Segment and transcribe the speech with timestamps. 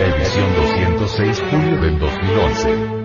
[0.00, 3.02] Edición 206 julio del 2011.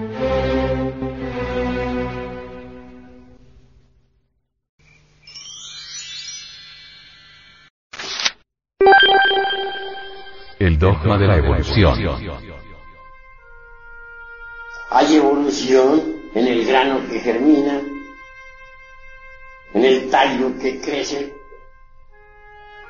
[10.59, 11.97] El dogma de la evolución.
[14.89, 17.81] Hay evolución en el grano que germina,
[19.73, 21.33] en el tallo que crece,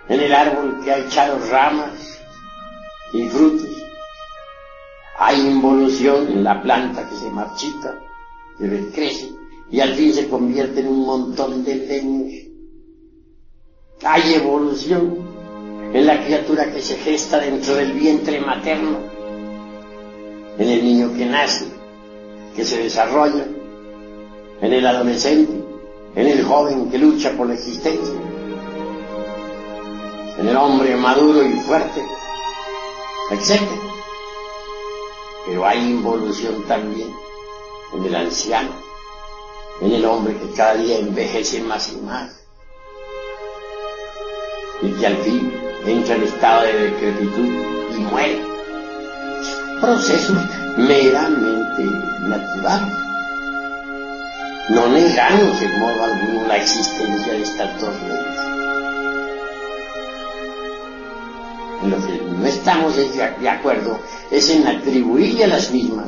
[0.09, 2.21] en el árbol que ha echado ramas
[3.13, 3.69] y frutos.
[5.19, 7.99] Hay involución en la planta que se marchita,
[8.59, 9.31] que crece
[9.69, 12.33] y al fin se convierte en un montón de leños.
[14.03, 15.27] Hay evolución
[15.93, 18.99] en la criatura que se gesta dentro del vientre materno,
[20.57, 21.65] en el niño que nace,
[22.55, 23.45] que se desarrolla,
[24.61, 25.66] en el adolescente,
[26.47, 28.15] joven que lucha por la existencia,
[30.39, 32.01] en el hombre maduro y fuerte,
[33.31, 33.61] etc.
[35.45, 37.13] Pero hay involución también
[37.93, 38.71] en el anciano,
[39.81, 42.31] en el hombre que cada día envejece más y más,
[44.81, 45.53] y que al fin
[45.85, 47.47] entra en estado de decrepitud
[47.95, 48.45] y muere.
[49.81, 50.37] Procesos
[50.77, 51.83] meramente
[52.27, 53.06] naturales.
[54.69, 58.39] No negamos en modo alguno la existencia de estas dos leyes.
[61.83, 63.99] En lo que no estamos de acuerdo
[64.31, 66.07] es en atribuirle a las mismas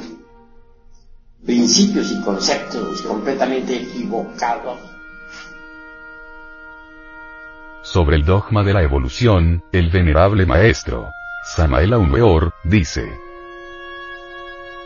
[1.45, 4.80] principios y conceptos completamente equivocados
[7.81, 11.09] sobre el dogma de la evolución, el venerable maestro,
[11.43, 13.19] Samael Weor, dice,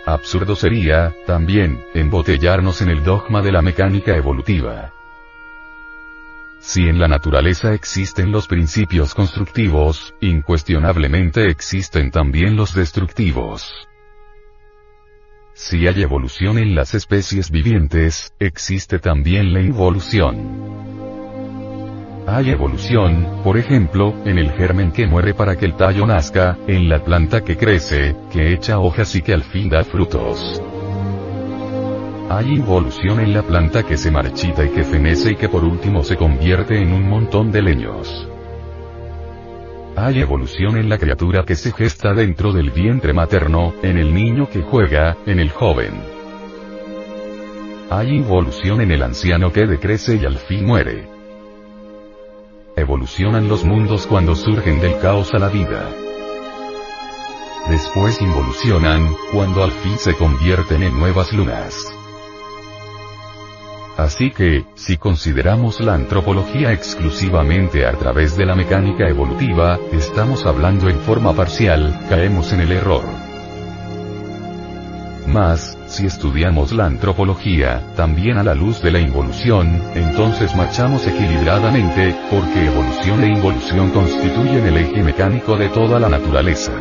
[0.06, 4.92] Absurdo sería, también, embotellarnos en el dogma de la mecánica evolutiva.
[6.60, 13.88] Si en la naturaleza existen los principios constructivos, incuestionablemente existen también los destructivos.
[15.54, 20.93] Si hay evolución en las especies vivientes, existe también la involución.
[22.26, 26.88] Hay evolución, por ejemplo, en el germen que muere para que el tallo nazca, en
[26.88, 30.62] la planta que crece, que echa hojas y que al fin da frutos.
[32.30, 36.02] Hay involución en la planta que se marchita y que fenece y que por último
[36.04, 38.30] se convierte en un montón de leños.
[39.98, 44.50] Hay evolución en la criatura que se gesta dentro del vientre materno, en el niño
[44.50, 46.02] que juega, en el joven.
[47.92, 51.13] Hay involución en el anciano que decrece y al fin muere.
[52.84, 55.90] Evolucionan los mundos cuando surgen del caos a la vida.
[57.70, 61.74] Después involucionan, cuando al fin se convierten en nuevas lunas.
[63.96, 70.90] Así que, si consideramos la antropología exclusivamente a través de la mecánica evolutiva, estamos hablando
[70.90, 73.33] en forma parcial, caemos en el error.
[75.34, 82.16] Más, si estudiamos la antropología, también a la luz de la involución, entonces marchamos equilibradamente,
[82.30, 86.74] porque evolución e involución constituyen el eje mecánico de toda la naturaleza.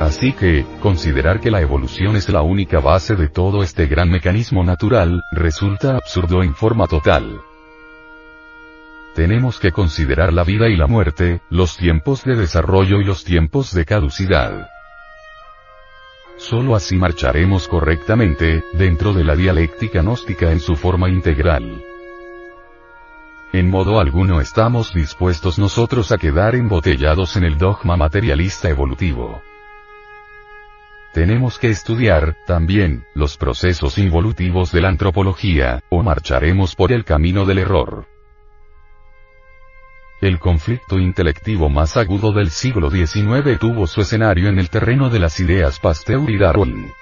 [0.00, 4.64] Así que, considerar que la evolución es la única base de todo este gran mecanismo
[4.64, 7.38] natural, resulta absurdo en forma total.
[9.14, 13.74] Tenemos que considerar la vida y la muerte, los tiempos de desarrollo y los tiempos
[13.74, 14.70] de caducidad.
[16.40, 21.84] Solo así marcharemos correctamente, dentro de la dialéctica gnóstica en su forma integral.
[23.52, 29.42] En modo alguno estamos dispuestos nosotros a quedar embotellados en el dogma materialista evolutivo.
[31.12, 37.44] Tenemos que estudiar, también, los procesos involutivos de la antropología, o marcharemos por el camino
[37.44, 38.06] del error.
[40.20, 45.18] El conflicto intelectivo más agudo del siglo XIX tuvo su escenario en el terreno de
[45.18, 46.92] las ideas Pasteur y Darwin.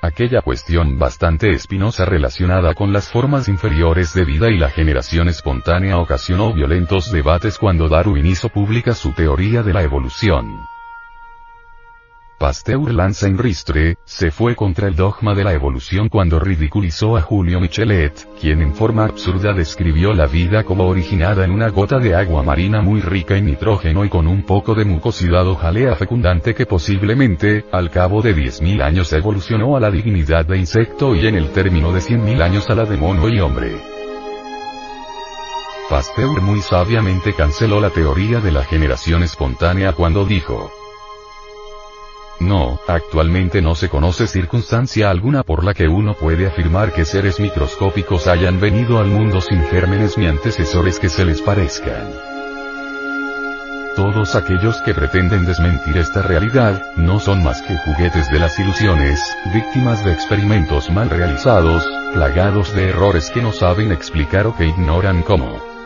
[0.00, 5.98] Aquella cuestión bastante espinosa relacionada con las formas inferiores de vida y la generación espontánea
[5.98, 10.46] ocasionó violentos debates cuando Darwin hizo pública su teoría de la evolución.
[12.38, 17.20] Pasteur lanza en ristre, se fue contra el dogma de la evolución cuando ridiculizó a
[17.20, 22.14] Julio Michelet, quien en forma absurda describió la vida como originada en una gota de
[22.14, 26.54] agua marina muy rica en nitrógeno y con un poco de mucosidad o jalea fecundante
[26.54, 31.34] que posiblemente, al cabo de 10.000 años evolucionó a la dignidad de insecto y en
[31.34, 33.82] el término de 100.000 años a la de mono y hombre.
[35.90, 40.70] Pasteur muy sabiamente canceló la teoría de la generación espontánea cuando dijo,
[42.40, 47.40] No, actualmente no se conoce circunstancia alguna por la que uno puede afirmar que seres
[47.40, 52.12] microscópicos hayan venido al mundo sin gérmenes ni antecesores que se les parezcan.
[53.96, 59.20] Todos aquellos que pretenden desmentir esta realidad, no son más que juguetes de las ilusiones,
[59.52, 61.84] víctimas de experimentos mal realizados,
[62.14, 65.77] plagados de errores que no saben explicar o que ignoran cómo.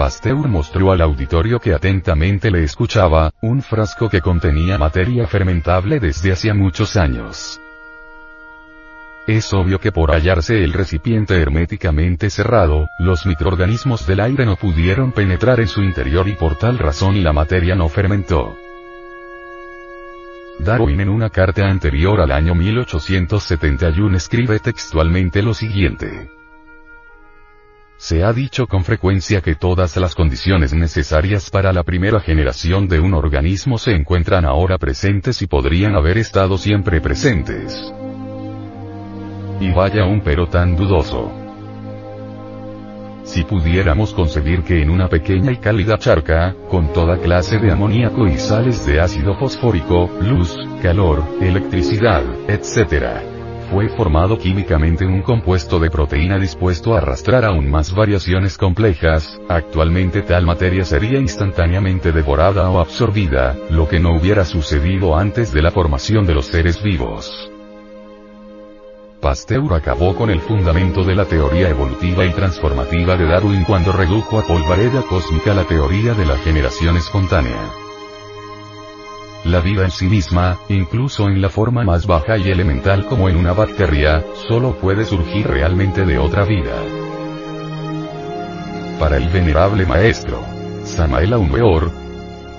[0.00, 6.32] Pasteur mostró al auditorio que atentamente le escuchaba, un frasco que contenía materia fermentable desde
[6.32, 7.60] hacía muchos años.
[9.26, 15.12] Es obvio que por hallarse el recipiente herméticamente cerrado, los microorganismos del aire no pudieron
[15.12, 18.56] penetrar en su interior y por tal razón la materia no fermentó.
[20.60, 26.39] Darwin en una carta anterior al año 1871 escribe textualmente lo siguiente.
[28.00, 32.98] Se ha dicho con frecuencia que todas las condiciones necesarias para la primera generación de
[32.98, 37.92] un organismo se encuentran ahora presentes y podrían haber estado siempre presentes.
[39.60, 41.30] Y vaya un pero tan dudoso.
[43.24, 48.26] Si pudiéramos concebir que en una pequeña y cálida charca, con toda clase de amoníaco
[48.26, 53.29] y sales de ácido fosfórico, luz, calor, electricidad, etc.,
[53.70, 60.22] fue formado químicamente un compuesto de proteína dispuesto a arrastrar aún más variaciones complejas, actualmente
[60.22, 65.70] tal materia sería instantáneamente devorada o absorbida, lo que no hubiera sucedido antes de la
[65.70, 67.50] formación de los seres vivos.
[69.20, 74.38] Pasteur acabó con el fundamento de la teoría evolutiva y transformativa de Darwin cuando redujo
[74.38, 77.89] a polvareda cósmica la teoría de la generación espontánea.
[79.44, 83.36] La vida en sí misma, incluso en la forma más baja y elemental como en
[83.36, 86.74] una bacteria, solo puede surgir realmente de otra vida.
[88.98, 90.44] Para el venerable maestro,
[90.84, 91.90] Samael Weor,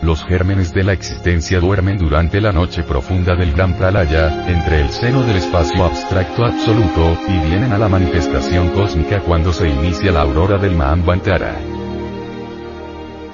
[0.02, 4.90] los gérmenes de la existencia duermen durante la noche profunda del gran pralaya, entre el
[4.90, 10.22] seno del espacio abstracto absoluto, y vienen a la manifestación cósmica cuando se inicia la
[10.22, 11.81] aurora del Mahambantara.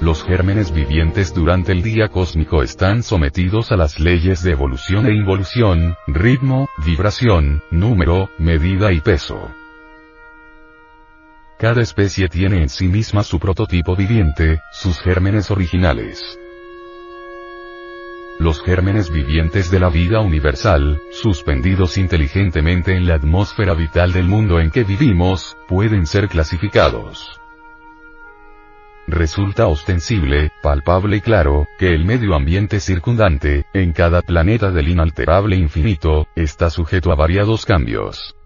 [0.00, 5.12] Los gérmenes vivientes durante el día cósmico están sometidos a las leyes de evolución e
[5.12, 9.50] involución, ritmo, vibración, número, medida y peso.
[11.58, 16.38] Cada especie tiene en sí misma su prototipo viviente, sus gérmenes originales.
[18.38, 24.60] Los gérmenes vivientes de la vida universal, suspendidos inteligentemente en la atmósfera vital del mundo
[24.60, 27.40] en que vivimos, pueden ser clasificados.
[29.10, 35.56] Resulta ostensible, palpable y claro, que el medio ambiente circundante, en cada planeta del inalterable
[35.56, 38.36] infinito, está sujeto a variados cambios.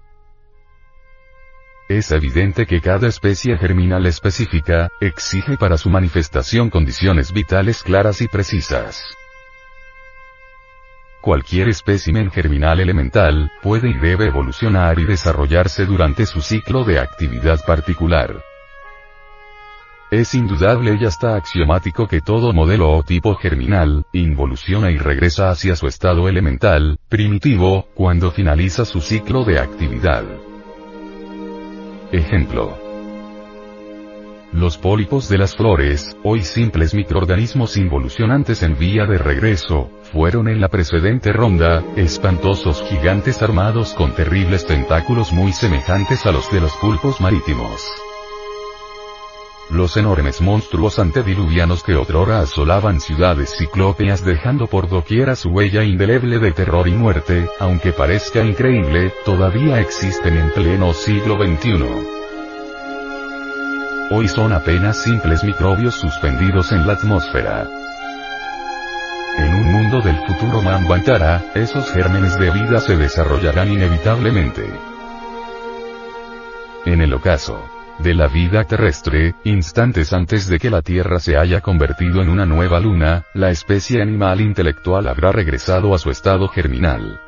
[1.89, 8.29] Es evidente que cada especie germinal específica, exige para su manifestación condiciones vitales claras y
[8.29, 9.05] precisas.
[11.23, 17.59] Cualquier espécimen germinal elemental, puede y debe evolucionar y desarrollarse durante su ciclo de actividad
[17.67, 18.52] particular.
[20.13, 25.75] Es indudable y hasta axiomático que todo modelo o tipo germinal, involuciona y regresa hacia
[25.75, 30.23] su estado elemental, primitivo, cuando finaliza su ciclo de actividad.
[32.13, 32.77] Ejemplo.
[34.53, 40.61] Los pólipos de las flores, hoy simples microorganismos involucionantes en vía de regreso, fueron en
[40.61, 46.73] la precedente ronda, espantosos gigantes armados con terribles tentáculos muy semejantes a los de los
[46.77, 47.81] pulpos marítimos.
[49.73, 56.39] Los enormes monstruos antediluvianos que otrora asolaban ciudades ciclópeas dejando por doquiera su huella indeleble
[56.39, 61.87] de terror y muerte, aunque parezca increíble, todavía existen en pleno siglo XXI.
[64.11, 67.67] Hoy son apenas simples microbios suspendidos en la atmósfera.
[69.39, 74.71] En un mundo del futuro Mambantara, esos gérmenes de vida se desarrollarán inevitablemente.
[76.85, 81.61] En el ocaso de la vida terrestre, instantes antes de que la Tierra se haya
[81.61, 87.21] convertido en una nueva luna, la especie animal intelectual habrá regresado a su estado germinal.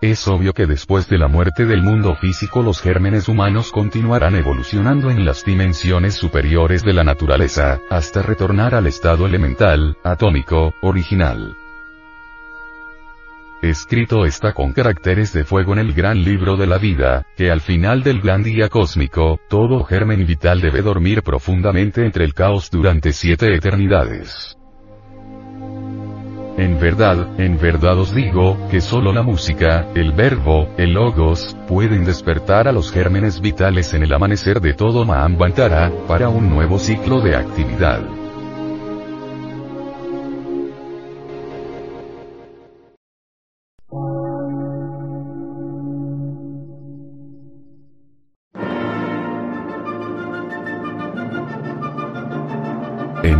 [0.00, 5.10] Es obvio que después de la muerte del mundo físico los gérmenes humanos continuarán evolucionando
[5.10, 11.56] en las dimensiones superiores de la naturaleza, hasta retornar al estado elemental, atómico, original.
[13.62, 17.60] Escrito está con caracteres de fuego en el gran libro de la vida, que al
[17.60, 23.12] final del gran día cósmico, todo germen vital debe dormir profundamente entre el caos durante
[23.12, 24.58] siete eternidades.
[26.58, 32.04] En verdad, en verdad os digo, que solo la música, el verbo, el logos, pueden
[32.04, 37.20] despertar a los gérmenes vitales en el amanecer de todo Mahambantara, para un nuevo ciclo
[37.20, 38.21] de actividad.